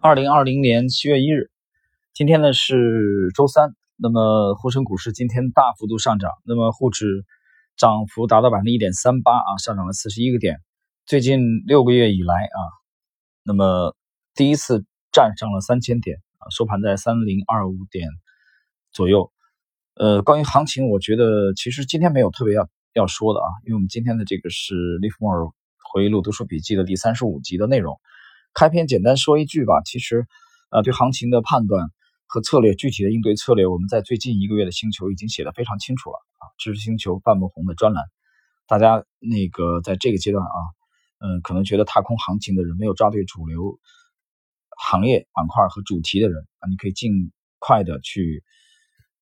[0.00, 1.50] 二零二零年七月一日，
[2.14, 3.74] 今天呢是周三。
[3.96, 7.24] 那么沪深股市今天大幅度上涨，那么沪指
[7.76, 10.60] 涨幅达到百分之一点三八啊，上涨了四十一个点。
[11.04, 12.58] 最近六个月以来啊，
[13.42, 13.96] 那么
[14.36, 18.08] 第一次站上了三千点啊，收盘在三零二五点
[18.92, 19.32] 左右。
[19.94, 25.48] 呃，关于行情，我觉得其实今天没有特别要要说的啊，因为我们今天的这个是利弗莫尔
[25.92, 27.98] 回忆录读书笔记的第三十五集的内容。
[28.58, 30.26] 开篇简单说一句吧，其实，
[30.70, 31.90] 呃，对行情的判断
[32.26, 36.50] 和策略，具体的应对策略，我们在最近一个月的星球已经写的非常清楚了啊。
[36.58, 38.02] 知识星球半木红的专栏，
[38.66, 40.58] 大家那个在这个阶段啊，
[41.20, 43.78] 嗯，可能觉得踏空行情的人没有抓对主流
[44.76, 47.30] 行业板块和主题的人啊，你可以尽
[47.60, 48.42] 快的去。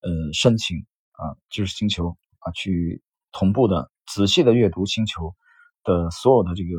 [0.03, 5.35] 呃，申请啊，知识星球啊，去同步的仔细的阅读星球
[5.83, 6.71] 的所有的这个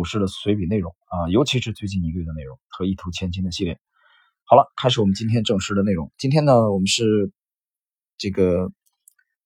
[0.00, 3.78] 股市的随笔内容啊，尤其是最近一个月的内容和一图千金的系列。
[4.44, 6.10] 好了，开始我们今天正式的内容。
[6.16, 7.30] 今天呢，我们是
[8.16, 8.72] 这个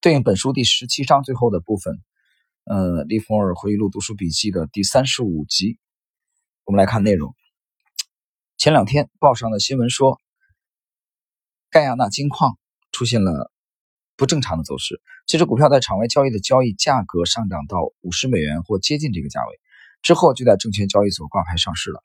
[0.01, 2.01] 对应本书第十七章最后的部分，
[2.67, 5.81] 呃，利弗尔回忆录读书笔记的第三十五集。
[6.63, 7.35] 我们来看内容。
[8.57, 10.21] 前两天报上的新闻说，
[11.69, 12.57] 盖亚纳金矿。
[12.93, 13.51] 出现了
[14.17, 19.59] 不正常的走势，这只股票在场外交易的交易价格上涨到五十美元或接近这个价位
[20.05, 22.05] 之后，就在证券交易所挂牌上市了。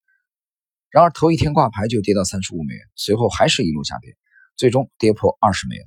[0.89, 4.15] 然而头一天挂牌就跌到三十五美元，随后还是一路下跌，
[4.55, 5.85] 最终跌破二十美元。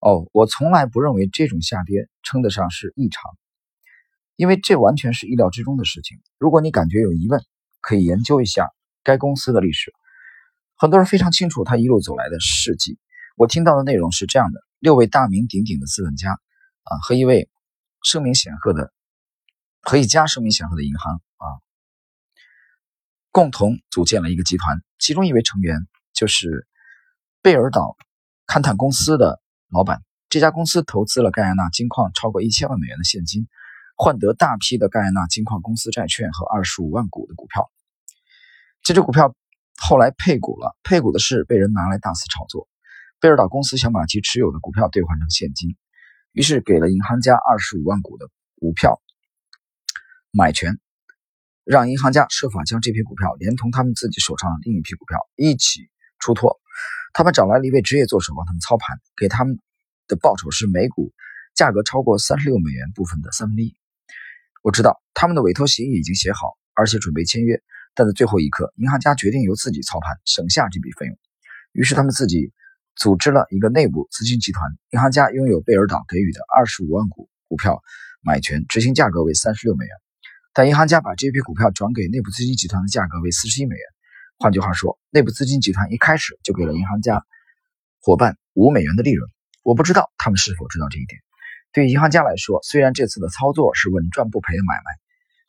[0.00, 3.22] 哦，我从来不认为这种下跌称得上是异常，
[4.34, 6.18] 因为这完全是意料之中的事情。
[6.38, 7.44] 如果你感觉有疑问，
[7.82, 8.70] 可以研究一下
[9.04, 9.92] 该公司的历史，
[10.74, 12.98] 很多人非常清楚他一路走来的事迹。
[13.36, 17.50] 我听到的内容是这样的：六位大名鼎鼎的资本家，啊，和一位
[18.02, 18.90] 声名显赫的，
[19.82, 21.46] 和一家声名显赫的银行啊，
[23.30, 24.82] 共同组建了一个集团。
[24.98, 26.66] 其中一位成员就是
[27.42, 27.96] 贝尔岛
[28.46, 30.02] 勘探公司的老板。
[30.28, 33.48] 这家公司投资了盖亚纳金矿超过一千万美元的现金，
[33.96, 37.68] 换得大批的盖亚纳金矿公司债券和二十五万股的股票。
[38.82, 39.34] 这只股票
[39.76, 42.68] 后来配股了，配股的事被人拿来大肆炒作。
[43.18, 45.76] 贝尔岛公司想把其持有的股票兑换成现金，
[46.32, 48.28] 于是给了银行家二十五万股的
[48.60, 49.00] 股票
[50.32, 50.78] 买权，
[51.64, 56.58] 让银行家设法将这批股票连同他们自己手上的另一批股票一起出脱。
[57.12, 59.58] 他们找来了一位职业做手帮他们操盘，给他们
[60.06, 61.12] 的报酬是每股
[61.54, 63.74] 价格超过三十六美元部分的三分之一。
[64.62, 67.60] 我知道他们的委托协议已经写好，而且准备签约，
[67.94, 71.18] 但在最后一刻，银行家决定由自己操盘，省下这笔费用。
[71.72, 72.52] 于是他们自己。
[72.96, 77.80] 组织了一个内部资金集团，银行家拥有贝尔岛给予的二十五万股股票
[78.20, 79.94] 买权，执行价格为三十六美元。
[80.52, 83.84] 但银行家把这批股票转给内部资金集团的价格为四十一美元。
[84.38, 87.24] 换句话说，内部资金集团一开始就给了银行家
[88.00, 89.30] 伙伴五美元的利润。
[89.62, 91.20] 我不知道他们是否知道这一点。
[91.72, 94.90] 对于银行家来说，虽然这次的操作是稳赚不赔的买卖，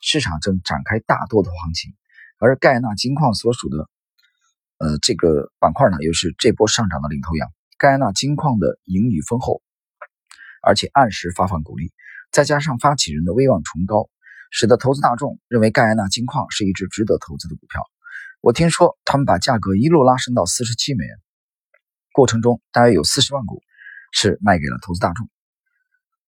[0.00, 1.94] 市场正展开大多头行情，
[2.38, 3.88] 而盖纳金矿所属的。
[4.78, 7.48] 呃，这个板块呢，又是这波上涨的领头羊。
[7.78, 9.62] 盖纳金矿的盈余丰厚，
[10.62, 11.92] 而且按时发放股利，
[12.30, 14.08] 再加上发起人的威望崇高，
[14.52, 17.82] 使得投资大众认为盖亚纳金矿是一只值得投资的股票。
[18.42, 21.16] 我听说他们把价格一路拉升到四十七美元，
[22.12, 23.62] 过程中大约有四十万股
[24.12, 25.30] 是卖给了投资大众。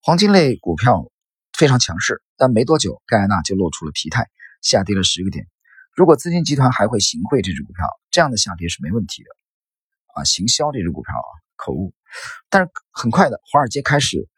[0.00, 1.12] 黄金类股票
[1.52, 4.30] 非常强势，但没多久盖亚纳就露出了疲态，
[4.62, 5.46] 下跌了十个点。
[5.94, 9.28] 如果资金集团还会行贿这只股票，这样的下跌是没问题的，
[10.14, 11.94] 啊，行销这只股票啊，口误。
[12.48, 14.28] 但是很快的，华尔街开始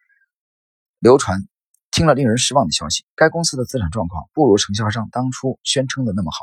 [0.98, 1.46] 流传
[1.90, 6.38] 听了令人失望的消息，该公司的资产状况不如承销商当初宣称的那么好。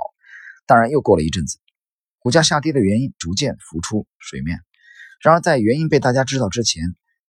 [0.66, 1.60] 当然，又过了一阵子，
[2.20, 4.60] 股价下跌的原因逐渐浮出水面。
[5.22, 6.84] 然而，在原因被大家知道之前，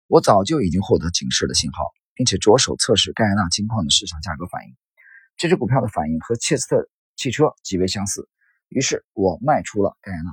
[0.08, 1.84] 我早就已经获得警示的信号，
[2.14, 4.76] 并且着手测试盖亚纳金矿的市场价格反应。
[5.38, 6.90] 这只股票的反应和切斯特。
[7.18, 8.28] 汽车极为相似，
[8.68, 10.32] 于是我卖出了盖亚纳。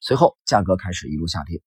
[0.00, 1.62] 随后价格开始一路下跌，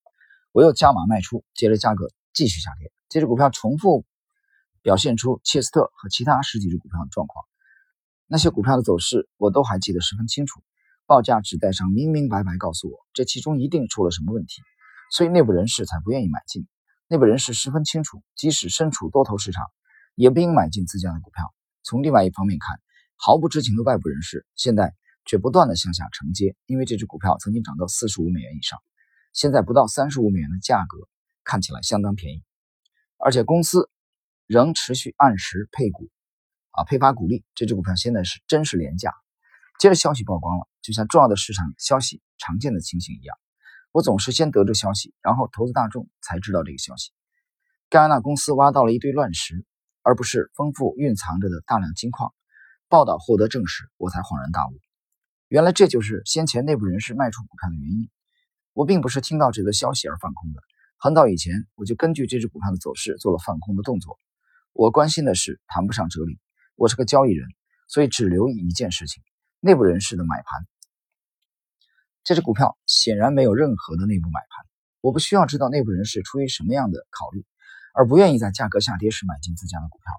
[0.51, 2.91] 我又加码卖出，接着价格继续下跌。
[3.07, 4.05] 这只股票重复
[4.85, 7.43] 表现出切斯特和其他十几只股票的状况。
[8.27, 10.61] 那些股票的走势我都还记得十分清楚，
[11.07, 14.61] 报价纸带上明明白白告诉我，这其中一定出了什么问题，
[15.11, 16.67] 所以内部人士才不愿意买进。
[17.07, 19.65] 内部人士十分清楚，即使身处多头市场，
[20.13, 21.51] 也不应买进自家的股票。
[21.81, 22.79] 从另外一方面看，
[23.15, 24.93] 毫不知情的外部人士，现在
[25.25, 28.77] 却不断的向下承接，因为这只股票曾经涨到四十五美元以上，
[29.33, 30.99] 现在不到三十五美元的价格
[31.43, 32.43] 看起来相当便宜，
[33.17, 33.89] 而且公司
[34.47, 36.09] 仍持续按时配股，
[36.71, 39.13] 啊，配发股利，这只股票现在是真是廉价。
[39.79, 43.37] 接着消息曝光了，就像重要的市场消息常见的情形一样，
[43.91, 47.11] 我总是先得知消息，然后投资大众才知道这个消息。
[47.89, 49.65] 盖亚纳公司挖到了一堆乱石，
[50.01, 52.33] 而不是丰富蕴藏着的大量金矿。
[52.87, 54.79] 报道获得证实，我才恍然大悟，
[55.47, 58.09] 原来这就是先前内部人士卖出股票的原因。
[58.73, 60.61] 我并不是听到这则消息而放空的，
[60.97, 64.19] 很早以前我就根据这只股票的走势做了放空的动作。
[64.77, 66.37] 我关心的是谈不上哲理，
[66.75, 67.47] 我是个交易人，
[67.87, 69.23] 所以只留意一件事情：
[69.61, 70.67] 内部人士的买盘。
[72.25, 74.65] 这只股票显然没有任何的内部买盘，
[74.99, 77.45] 我不需要知道内部人士出于什么样的考虑，
[77.93, 80.11] 而不愿意在价格下跌时买进自家的股票。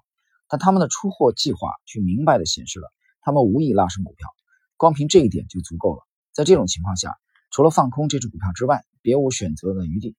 [0.47, 4.27] 但他们的出货计划却明白地显示了，他们无意拉升股票，
[4.75, 6.01] 光凭这一点就足够了。
[6.33, 7.15] 在这种情况下，
[7.51, 10.15] 除了放空这只股票之外，别无选择的余地。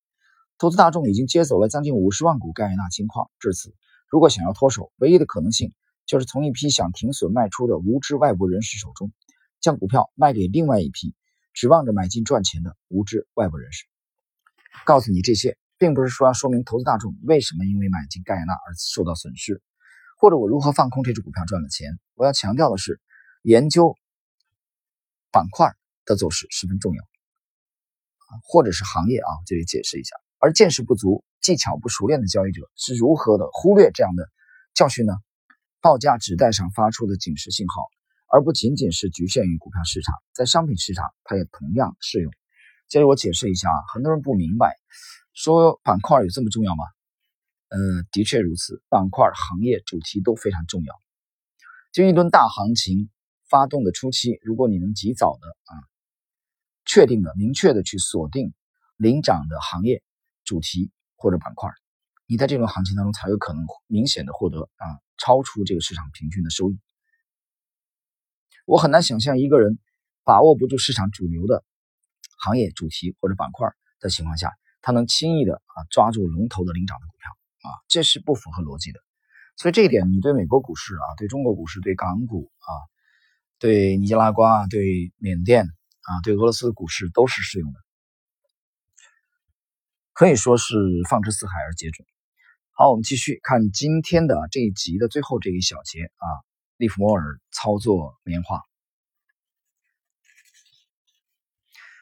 [0.59, 3.75] 投资大众已经接走了将近五十万股盖亚纳金矿，至此，
[4.09, 5.75] 如果想要脱手，唯一的可能性
[6.07, 9.13] 就是从一批想停损卖出的无知外部人士手中，
[9.61, 11.15] 将股票卖给另外一批
[11.53, 13.85] 指望着买进赚钱的无知外部人士。
[14.85, 19.63] 告诉你这些，并不是说要说明投资大众为什么因为买进盖亚纳而受到损失。
[20.17, 21.99] 或者我如何放空这只股票赚了钱？
[22.15, 23.01] 我要强调的是，
[23.43, 23.97] 研究
[25.31, 25.73] 板块
[26.05, 27.05] 的走势十分重要，
[28.43, 30.17] 或者是行业啊，这里解释一下。
[30.39, 34.29] 而见识不足、技巧不熟练的交易者是如何的忽略这样的
[34.75, 35.15] 教训呢？
[35.81, 37.87] 报价纸带上发出的警示信号，
[38.31, 42.31] 而不仅仅是局限于股票市场，在商品市场它也同样适用。
[42.87, 44.77] 接着我解释一下啊，很多人不明白，
[45.33, 46.85] 说板块有这么重要吗？
[47.71, 47.79] 呃，
[48.13, 50.95] 的确如此，板块、行业、主题都非常重要。
[51.93, 53.09] 就一轮大行情
[53.49, 55.73] 发动的初期，如果你能及早的啊，
[56.85, 58.53] 确定的、明确的去锁定
[58.99, 60.03] 领涨的行业、
[60.45, 61.69] 主题或者板块，
[62.27, 64.87] 你在这轮行情当中才有可能明显的获得啊，
[65.19, 66.79] 超出这个市场平均的收益。
[68.65, 69.79] 我很难想象一个人
[70.25, 71.63] 把握不住市场主流的
[72.39, 73.69] 行业、主题或者板块
[74.01, 77.31] 的情况下，他能轻易的啊抓住龙头的领涨的股票。
[77.61, 79.01] 啊，这是不符合逻辑的，
[79.57, 82.71] 所以这一点你对美国股市啊，对中国股市，对港股啊，
[83.59, 87.81] 对尼加拉瓜、对缅甸啊，对俄罗斯股市都是适用的，
[90.19, 90.75] 可以说是
[91.09, 92.05] 放之四海而皆准。
[92.73, 96.27] 好，我们继续看今天的这一集的最后这一小节啊，
[96.77, 98.61] 利弗莫尔操作棉花。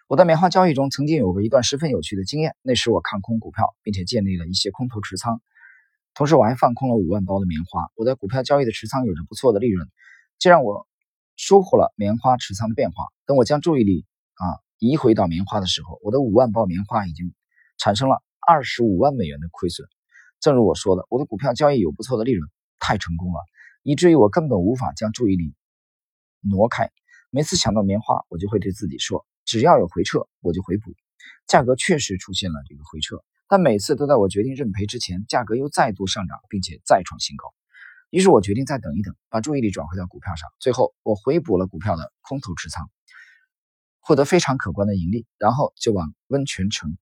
[0.06, 2.56] 我在棉花交易中曾经有过一段十分有趣的经验。
[2.62, 5.42] 那时我看空股票，并且建立了一些空头持仓，
[6.14, 7.82] 同时我还放空了五万包的棉花。
[7.96, 9.86] 我在股票交易的持仓有着不错的利润，
[10.38, 10.88] 这让我
[11.36, 13.04] 疏忽了棉花持仓的变化。
[13.26, 17.34] 等我将注意力啊移回到棉花的时候，我的五万包棉花已经
[17.78, 19.86] 产生了二十五万美元的亏损。
[20.40, 23.40] 正如我说的，我的股票交易有不错的利润，太成功了，
[23.82, 25.54] 以至于我根本无法将注意力
[26.40, 26.90] 挪开。
[27.30, 29.26] 每次想到棉花，我就会对自己说。
[29.44, 30.94] 只要有回撤，我就回补。
[31.46, 37.52] 价格确实出现了这个回撤，但每次都在我决定认赔之前，价格又再度上涨，并且再创新高。
[38.10, 40.48] 于是我决定再等一等，把注意力转回到股票上。
[40.60, 42.88] 最后，我回补了股票的空头持仓，
[44.00, 46.96] 获得非常可观的盈利，然后就往温泉城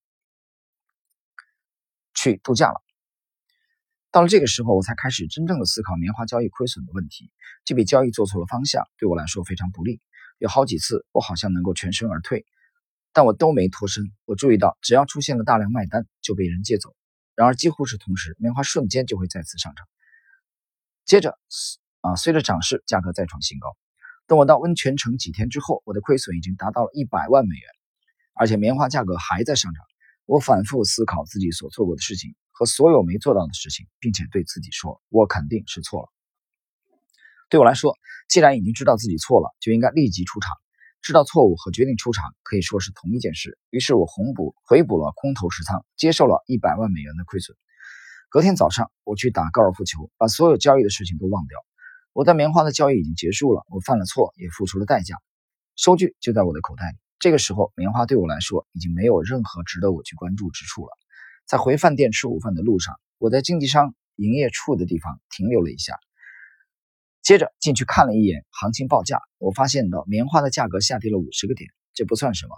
[2.15, 2.81] 去度假了。
[4.11, 7.33] 到了这个时候，我才开始真正的思考棉花交易亏损的问题。
[7.65, 10.01] 这笔交易做错了方向，对我来说非常不利。
[10.39, 12.47] 有好几次，我好像能够全身而退，
[13.13, 14.13] 但我都没脱身。
[14.25, 16.95] 我注意到，只要出现了大量卖单，就被人借走。
[17.35, 19.85] 然而，几乎是同时，棉花瞬间就会再次上涨。
[21.05, 21.37] 接着，
[22.01, 23.77] 啊，随着涨势，价格再创新高。
[24.27, 27.69] 等我到温泉城几天之后，我的亏损已经达到了一百万美元，
[28.35, 29.85] 而且棉花价格还在上涨。
[30.27, 36.09] 我反复思考自己所做过的事情和所有没做到的事情，并且对自己说：“我肯定是错了。”
[37.51, 37.95] 对我来说，
[38.29, 40.51] 既然已经知道自己错了，就应该立即出场。
[41.03, 43.59] 知道错误和决定出场可以说是同一件事。
[43.69, 47.55] 于是我红补回补了空头持仓，接受了一百万美元的亏损。
[48.31, 51.59] 隔天早上，我去打高尔夫球，把所有交易的事情都忘掉。
[52.15, 55.17] 我在棉花的交易已经结束了，我犯了错，也付出了代价。
[55.77, 57.04] 收据就在我的口袋里。
[57.19, 60.91] 这个时候，棉花对我来说已经没有任何值得我去关注之处了。
[61.47, 65.95] 在回饭店吃午饭的路上，我在经纪商营业处的地方停留了一下。
[67.23, 72.55] 接着进去看了一眼行情报价，我发现到棉花的价格下跌了五十个点，这不算什么。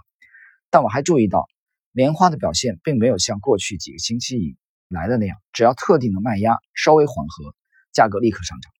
[0.70, 1.46] 但我还注意到，
[1.92, 4.56] 棉花的表现并没有像过去几个星期以
[4.88, 7.54] 来的那样，只要特定的卖压稍微缓和，
[7.92, 8.72] 价格立刻上涨。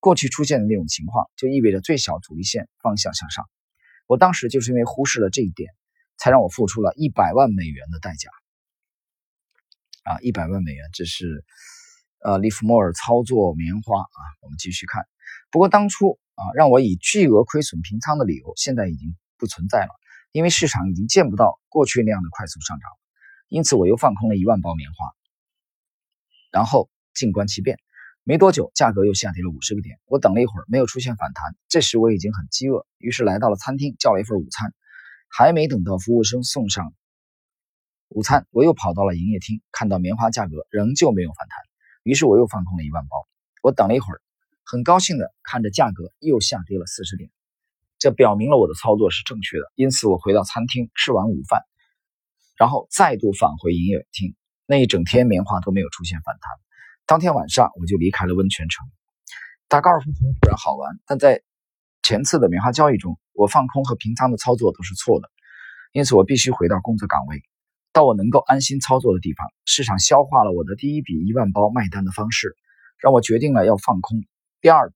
[0.00, 3.46] 过去出现的那种情况，就意味着最小阻力线方向向上。
[4.06, 5.70] 我当时就是因为忽视了这一点，
[6.16, 8.30] 才让我付出了一百万美元的代价。
[10.04, 11.44] 啊，一百万美元，这是
[12.20, 14.20] 呃利弗莫尔操作棉花啊。
[14.42, 15.06] 我们继续看。
[15.50, 19.90] 不过当初啊，让我以巨额亏损平仓的理由，现在已经不存在了，
[20.32, 22.90] 因为市场已经见不到过去那样的快速上涨，
[23.48, 24.96] 因此我又放空了一万包棉花，
[26.50, 27.78] 然后静观其变。
[28.26, 29.98] 没多久，价格又下跌了五十个点。
[30.06, 31.54] 我等了一会儿，没有出现反弹。
[31.68, 34.72] 这时我已经很饥饿，于是来到了餐厅，叫了一份午餐。
[35.28, 36.94] 还没等到服务生送上
[38.08, 41.58] 午餐，我又跑到了营业厅，看到棉花价格仍旧没有反弹，
[42.02, 43.26] 于是我又放空了一万包。
[43.60, 44.22] 我等了一会儿，
[44.64, 47.30] 很高兴的看着价格又下跌了四十点，
[47.98, 49.70] 这表明了我的操作是正确的。
[49.74, 51.62] 因此，我回到餐厅吃完午饭，
[52.56, 54.34] 然后再度返回营业厅。
[54.66, 56.50] 那一整天，棉花都没有出现反弹。
[57.06, 58.86] 当天晚上我就离开了温泉城。
[59.68, 61.42] 打高尔夫球固然好玩，但在
[62.02, 65.28] 前次的棉花交易中，我放空和平仓的操作都是错的，
[65.92, 67.42] 因此我必须回到工作岗位，
[67.92, 69.46] 到我能够安心操作的地方。
[69.64, 72.56] 市场消化了我的第一笔一万包卖单的方式，
[72.98, 74.24] 让我决定了要放空
[74.60, 74.92] 第二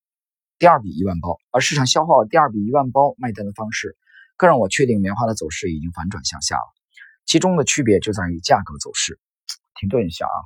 [0.58, 1.38] 第二笔一万包。
[1.50, 3.96] 而市场消化了第二笔一万包卖单的方式，
[4.36, 6.74] 更让我确定棉花的走势已经反转向下了。
[7.26, 9.18] 其中的区别就在于价格走势。
[9.78, 10.38] 停顿一下啊。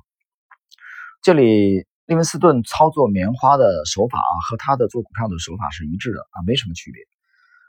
[1.23, 7.01] 这里利文斯顿操作棉花的手法啊，和他的做股票的手法是一致的啊，没什么区别。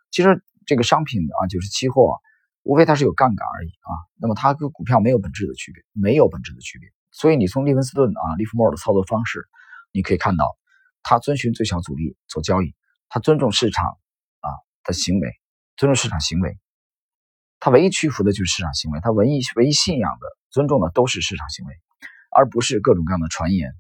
[0.10, 2.18] 其实这个商品啊，就是期货，
[2.64, 3.94] 无非它是有杠杆而已啊。
[4.20, 6.90] 那么它跟股票没有本质的区别，没有本质的区别。
[7.12, 9.48] 所以你从利文斯顿啊、利弗莫尔的操作方式，
[9.92, 10.58] 你可以看到，
[11.04, 12.74] 他遵循最小阻力做交易，
[13.10, 13.86] 他尊重市场
[14.40, 14.50] 啊
[14.84, 15.30] 的行为，
[15.78, 16.58] 尊重市场行为。
[17.60, 21.76] 他唯一屈服的就是市场行为，他唯一唯一信仰的、尊重的都是市场行为。
[22.36, 23.74] 而不是各种各样的传言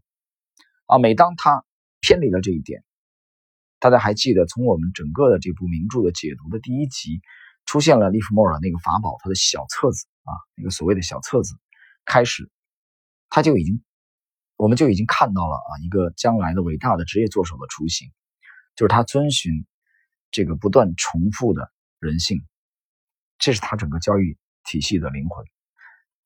[0.86, 1.00] 啊！
[1.00, 1.66] 每当他
[2.00, 2.84] 偏离了这一点，
[3.80, 7.22] 大家还记得从我们整个的这部名著的解读的第一集
[7.66, 11.56] 出现了利弗莫尔的那个法宝，他的小册子啊，那个所谓的小册子
[12.06, 12.50] 开始，
[13.30, 13.84] 他就已经，
[14.58, 18.12] 我们就已经看到了啊，一个将来的伟大的职业作手的雏形，
[18.76, 19.66] 就是他遵循
[20.32, 22.46] 这个不断重复的人性，
[23.38, 25.46] 这是他整个交易体系的灵魂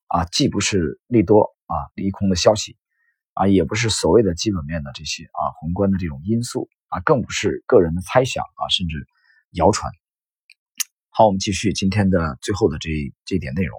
[0.08, 1.54] 啊，既不是利多。
[1.68, 2.78] 啊，利空的消息，
[3.34, 9.06] 啊，也不是所谓的基本面的这些啊宏观的这种因素啊，更不是个人的猜想啊，甚至
[9.50, 9.92] 谣传。
[11.10, 12.88] 好，我们继续今天的最后的这
[13.26, 13.78] 这点内容。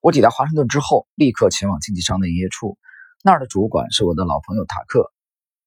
[0.00, 2.78] 我抵达华盛顿之后，立刻前往经纪商的营业处，
[3.22, 5.12] 那儿的主管是我的老朋友塔克。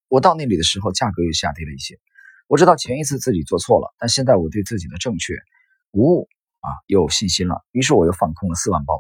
[0.08, 2.00] 我到那里的时候，价格又下跌了一些。
[2.48, 5.36] 我知道前一次自己做错了，但现在我对自己的正确
[5.92, 6.28] 无误
[6.62, 7.64] 啊又有信心了。
[7.72, 9.00] 于是我又放空了四万包。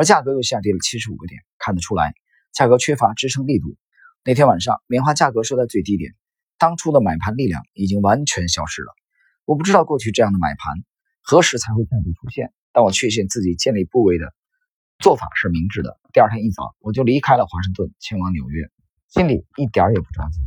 [0.00, 2.14] 而价格又下跌了七十五个点，看得出来，
[2.54, 3.76] 价格缺乏支撑力度。
[4.24, 6.14] 那天晚上，棉花价格收在最低点，
[6.56, 8.94] 当初的买盘力量已经完全消失了。
[9.44, 10.84] 我不知道过去这样的买盘
[11.20, 14.32] 何时才会再度出现，但我确信自己建立部位的
[15.00, 16.00] 做法是明智的。
[16.14, 18.70] 第二天一早，我就离开了华盛顿，前往纽约，
[19.08, 20.40] 心里一点也不着急。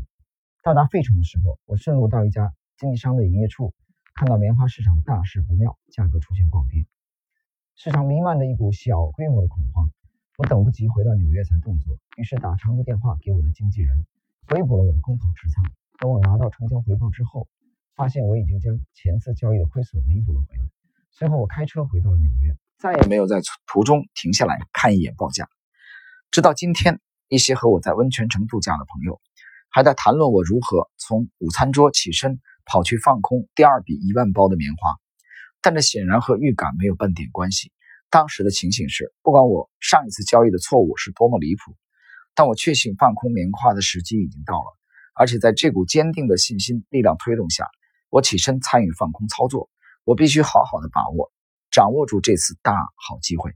[0.64, 3.76] 到达费城的时候，我顺路到一家经纪商的营业处，
[4.16, 6.88] 看到棉花市场大事不妙，价格出现暴跌。
[7.76, 9.90] 市场弥漫着一股小规模的恐慌，
[10.38, 14.06] 我等不及回到纽约才动作，于是打长途电话给我的经纪人，
[14.48, 15.64] 回补了我的空头持仓。
[16.00, 17.48] 等我拿到成交回报之后，
[17.96, 20.64] 发现我已经将前次交易的亏损弥补了回来。
[21.12, 25.50] 随后我开车回到了纽约，再也没有在途中停下来看一眼报价。
[26.30, 29.20] 直到今天，一些和我在温泉城度假的朋友，
[29.70, 34.96] 还在谈论我如何从午餐桌起身跑去放空第二笔一万包的棉花。
[35.64, 37.72] 但这显然和预感没有半点关系。
[38.12, 41.76] 当时的情形是，不管我上一次交易的错误是多么离谱，
[42.36, 44.78] 但我确信放空棉花的时机已经到了。
[45.16, 47.68] 而且在这股坚定的信心力量推动下，
[48.10, 49.70] 我起身参与放空操作。
[50.04, 51.32] 我必须好好的把握、
[51.72, 53.54] 掌握住这次大好机会。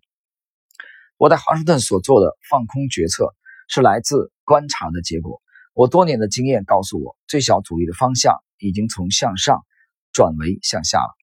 [1.18, 3.36] 我在华盛顿所做的放空决策
[3.68, 5.42] 是来自观察的结果。
[5.74, 9.66] 我多年的经验告诉我，最小阻力的方向已经从向上
[10.14, 11.17] 转为向下了。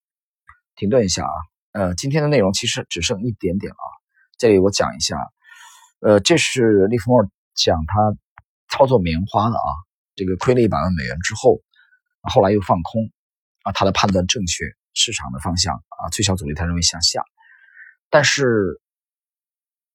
[0.77, 1.35] 停顿一下啊，
[1.73, 3.79] 呃，今天的内容其实只剩一点点了。
[4.39, 5.17] 这里我讲一下，
[6.01, 8.17] 呃，这是利弗莫尔讲他
[8.69, 9.71] 操作棉花的啊，
[10.17, 11.63] 这个亏了一百万美元之后，
[12.23, 13.13] 后来又放空
[13.63, 14.65] 啊，他的判断正确，
[14.95, 17.23] 市场的方向啊，最小阻力他认为向下。
[18.11, 18.81] 但是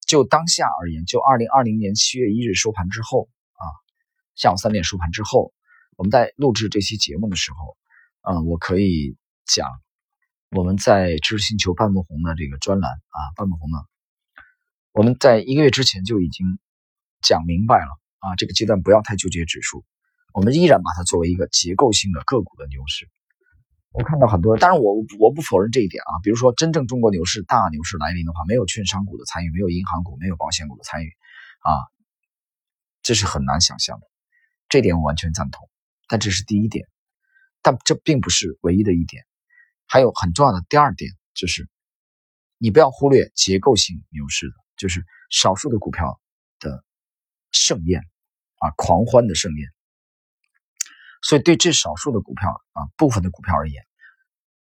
[0.08, 3.68] 就当下而言，就二零二零年七月一日收盘之后啊，
[4.36, 5.52] 下午三点收盘之后，
[5.98, 7.78] 我们在录制这期节目的时候，
[8.22, 9.70] 嗯，我可以讲。
[10.52, 13.78] 我们在知识星球半木红的这个专栏啊，半木红呢，
[14.92, 16.58] 我们在一个月之前就已经
[17.22, 19.86] 讲明白了啊，这个阶段不要太纠结指数，
[20.34, 23.08] 我们依然把它作为一个结构性的个股的牛市。
[23.92, 31.10] 我看到很多人，当然我我不否认这一点啊，比如说真正中国牛市大牛市来临的话，没有券商股的参与，没有银行股，没有保险股的参与
[31.60, 31.78] 啊，
[33.04, 34.08] 这是很难想象的，
[34.68, 35.70] 这点我完全赞同。
[36.08, 36.88] 但这是第一点。
[37.62, 39.26] 但这并不是唯一的一点，
[39.90, 41.68] 还有很重要的第二点就是，
[42.60, 46.22] 你不要忽略结构性牛市的，就是少数的股票
[46.60, 46.86] 的
[47.52, 48.02] 盛宴
[48.60, 49.68] 啊，狂欢的盛宴。
[51.24, 53.84] 所以对这少数的股票啊，部分的股票而言，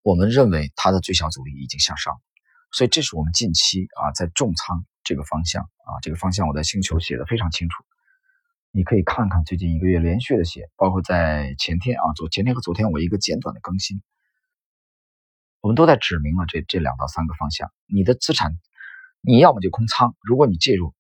[0.02, 2.22] 我们认为它的最小阻力已经向上，
[2.72, 7.86] 所以这是我们近期啊在重仓这个方向啊，这个方向我在星球写的非常清楚。
[8.72, 14.02] 你可以看看最近一个月连续的写，包括在前天啊，昨前天和昨天我一个简短的更新，
[15.66, 17.72] 我们都在指明了这这两到三个方向。
[17.88, 18.56] 你的资产，
[19.22, 20.94] 你要么就空仓，如果你介入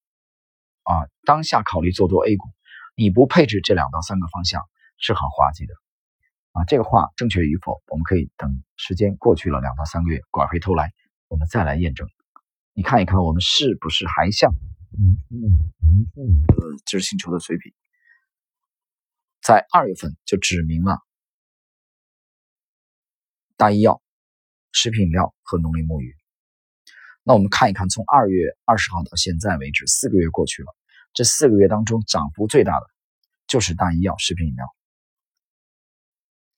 [0.81, 2.48] 啊，当下考虑做多 A 股，
[2.95, 4.63] 你不配置这两到三个方向
[4.98, 5.75] 是很滑稽的
[6.53, 6.63] 啊。
[6.63, 10.93] 这个话正确与否，我们可以等时间过去了两到三个月，拐回头来，
[11.27, 12.10] 我们再来验证。
[12.74, 14.51] 你看一看，我们是不是还像？
[14.98, 15.62] 嗯嗯
[16.17, 17.75] 嗯，呃，这是星球的水笔，
[19.43, 20.98] 在二月份就指明了
[23.57, 24.01] 大医药、
[24.75, 26.13] 食品饮料和农林牧渔。
[27.24, 30.75] 那我们看一看，从二月二十号到现在为止，四个月过去了，
[31.13, 32.86] 这四个月当中涨幅最大的
[33.48, 34.67] 就是大医药、食品饮料，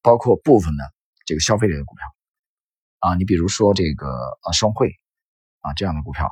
[0.02, 0.84] 包括部分的
[1.26, 2.06] 这个消费类的股票
[3.00, 4.10] 啊，你比如说这个
[4.42, 5.00] 啊双汇
[5.60, 6.28] 啊这样的股票。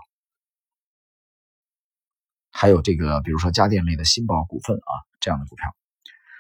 [2.58, 5.76] 还有这个，比如说家电类的新宝股份啊，这样的股票，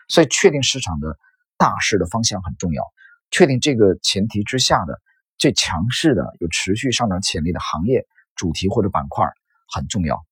[0.07, 1.19] 所以确定市场的
[1.57, 2.83] 大势的方向很重要。
[3.31, 5.01] 确定这个前提之下的
[5.37, 9.25] 最强势的、有持续上涨潜力的行业主题或者板块
[9.67, 10.25] 很重要。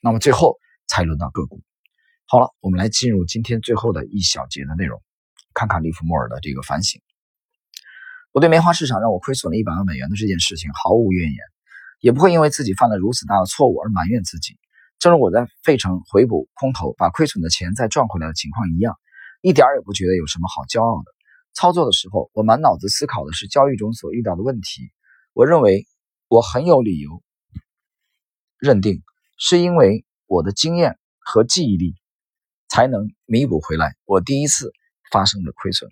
[0.00, 1.60] 那么最后才轮到个股。
[2.26, 5.02] 好了，我们来进入今天最后的一小节的内容，
[5.52, 7.00] 看看利弗莫尔的这个反省。
[8.32, 11.38] 我对棉花市场让我亏损了一百万美元的这件事情毫无怨言，
[12.00, 14.56] 也不会因为自己犯了如此大的错误而埋怨自己。
[15.00, 18.96] 正如我在费城回补空头，把亏损的钱再赚回来的情况一样，
[19.42, 21.10] 一点也不觉得有什么好骄傲的。
[21.52, 24.92] 操作的时候，我满脑子思考的是交易中所遇到的问题。
[25.32, 25.86] 我认为
[26.28, 27.22] 我很有理由
[28.58, 29.02] 认定，
[29.38, 31.94] 是因为我的经验和记忆力
[32.68, 34.72] 才能弥补回来我第一次
[35.10, 35.90] 发生的亏损。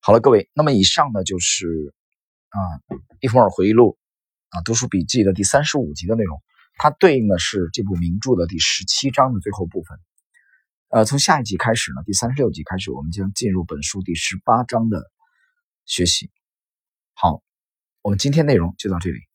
[0.00, 1.94] 好了，各位，那么以上呢就是
[2.48, 2.58] 啊
[3.20, 3.98] 《利弗尔回忆录》
[4.56, 6.40] 啊读书笔记的第三十五集的内容。
[6.76, 9.98] 它对应的是这部名著的第十七章的最后部分。
[10.88, 15.02] 呃，从下一集开始呢，第三十六集开始，我们将进入本书第十八章的
[15.84, 16.30] 学习。
[17.12, 17.42] 好，
[18.00, 19.27] 我们今天内容就到这里。